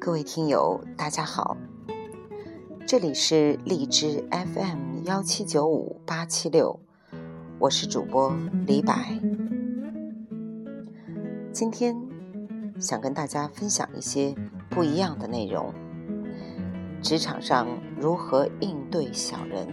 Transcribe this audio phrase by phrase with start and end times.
[0.00, 1.56] 各位听友，大家好，
[2.86, 6.78] 这里是荔枝 FM 幺七九五八七六，
[7.58, 8.32] 我是主播
[8.64, 8.94] 李柏。
[11.52, 11.96] 今天
[12.78, 14.34] 想跟大家分享一些
[14.70, 15.74] 不一样的内容，
[17.02, 17.66] 职场上
[17.98, 19.66] 如何应对小人。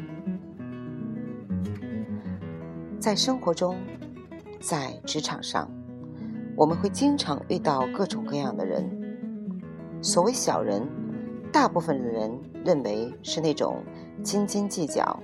[3.00, 3.78] 在生活中，
[4.60, 5.70] 在职场上，
[6.57, 8.95] 我们会经常遇到各种各样的人。
[10.05, 10.87] 所谓小人，
[11.51, 13.83] 大部分的人认为是那种
[14.21, 15.19] 斤斤计较，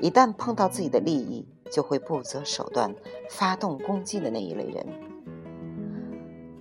[0.00, 2.94] 一旦碰到自己的利益，就会不择手段
[3.28, 4.86] 发动攻击的那一类人。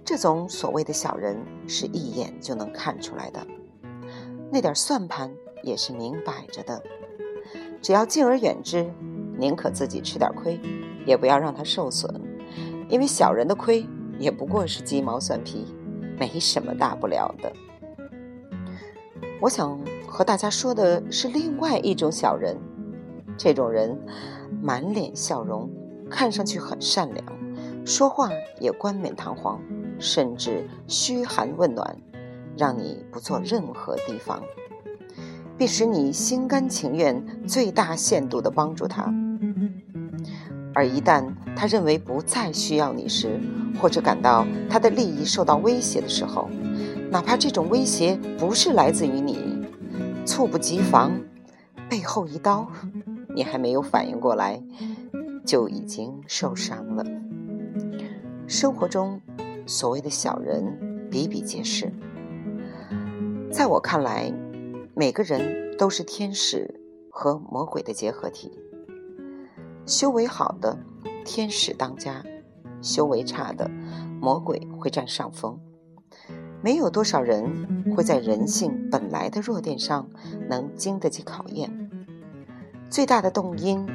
[0.04, 3.48] 这种所谓的小人，是一眼就能看出来的，
[4.52, 5.32] 那点算盘
[5.64, 6.84] 也是明摆着的。
[7.82, 8.92] 只要敬而远之，
[9.38, 10.60] 宁可自己吃点亏，
[11.06, 12.14] 也不要让他受损，
[12.90, 13.88] 因为小人的亏
[14.20, 15.74] 也不过是鸡毛蒜皮。
[16.22, 17.52] 没什么大不了的。
[19.40, 22.56] 我想和大家说的是另外一种小人，
[23.36, 24.00] 这种人
[24.62, 25.68] 满脸笑容，
[26.12, 27.26] 看上去很善良，
[27.84, 29.60] 说话也冠冕堂皇，
[29.98, 31.98] 甚至嘘寒问暖，
[32.56, 34.44] 让你不做任何提防，
[35.58, 39.12] 并使你心甘情愿最大限度地帮助他。
[40.74, 43.40] 而一旦他认为不再需要你时，
[43.80, 46.50] 或者感到他的利益受到威胁的时候，
[47.10, 49.38] 哪怕这种威胁不是来自于你，
[50.26, 51.12] 猝不及防，
[51.90, 52.72] 背后一刀，
[53.36, 54.62] 你还没有反应过来，
[55.46, 57.04] 就已经受伤了。
[58.48, 59.20] 生活中，
[59.66, 61.92] 所谓的小人比比皆是。
[63.52, 64.34] 在我看来，
[64.96, 68.52] 每个人都是天使和魔鬼的结合体。
[69.86, 70.78] 修为好的
[71.26, 72.24] 天使当家，
[72.82, 73.70] 修为差的
[74.20, 75.60] 魔鬼会占上风。
[76.64, 80.08] 没有多少人会在人性本来的弱点上
[80.48, 81.90] 能经得起考验。
[82.90, 83.88] 最大的动因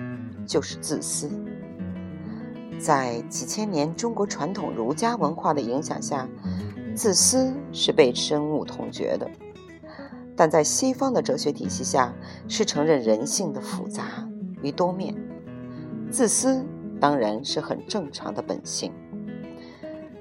[0.47, 1.31] 就是自私。
[2.79, 6.29] 在几千年中国传统儒家文化的影响下，
[6.95, 9.27] 自私是被深恶痛绝的；
[10.37, 12.13] 但在西方的哲学体系下，
[12.49, 14.29] 是承认人性的复杂
[14.63, 15.15] 与多面。
[16.11, 16.65] 自私
[17.01, 18.93] 当然是很正常的本性。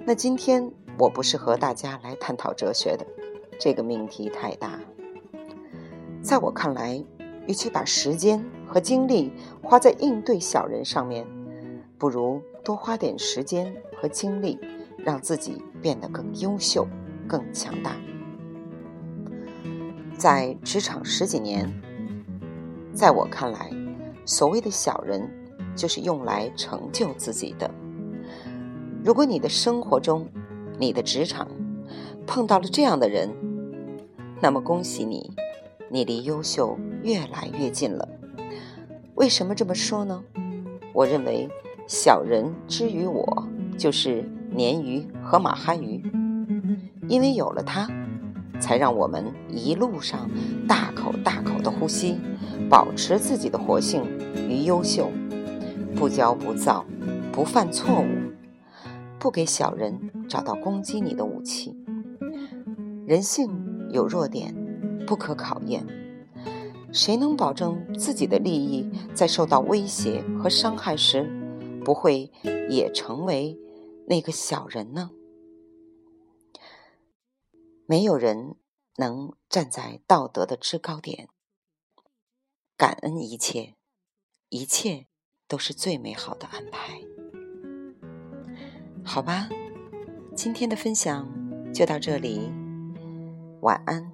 [0.06, 0.70] 那今天
[1.00, 3.06] 我不是和大家来探讨哲学的，
[3.60, 4.80] 这个命题太大。
[6.22, 7.02] 在我看来，
[7.48, 9.32] 与其把时间和精力
[9.62, 11.26] 花在应对小人上面，
[11.98, 14.60] 不如多花点时间和精力，
[14.98, 16.86] 让自己变得更优秀、
[17.28, 17.96] 更强大。
[20.18, 21.72] 在职场十几年，
[22.92, 23.72] 在我看来，
[24.26, 25.45] 所谓的小人。
[25.76, 27.70] 就是用来成就自己的。
[29.04, 30.28] 如果你的生活中、
[30.80, 31.48] 你的职场
[32.26, 33.30] 碰到了这样的人，
[34.42, 35.32] 那么恭喜你，
[35.90, 38.08] 你离优秀越来越近了。
[39.16, 40.24] 为什么这么说呢？
[40.92, 41.48] 我认为
[41.88, 43.48] 小人之于我，
[43.78, 46.02] 就是鲶鱼和马哈鱼，
[47.08, 47.88] 因为有了它，
[48.60, 50.30] 才让我们一路上
[50.68, 52.18] 大口大口的呼吸，
[52.70, 54.04] 保持自己的活性
[54.50, 55.12] 与优秀。
[55.96, 56.86] 不骄不躁，
[57.32, 58.34] 不犯错误，
[59.18, 61.76] 不给小人找到攻击你的武器。
[63.08, 64.54] 人性有弱点，
[65.06, 65.86] 不可考验。
[66.92, 71.30] 谁能保证自己的利益在受到威胁和伤害时，
[71.84, 72.32] 不会
[72.70, 73.58] 也成为
[74.08, 75.12] 那个小人呢？
[77.86, 78.56] 没有人
[78.98, 81.30] 能站在道德的制高点，
[82.76, 83.76] 感恩一切，
[84.50, 85.08] 一切。
[85.48, 87.00] 都是最美好的安排，
[89.04, 89.48] 好吧，
[90.36, 91.28] 今天的分享
[91.74, 92.52] 就到这里，
[93.62, 94.12] 晚安。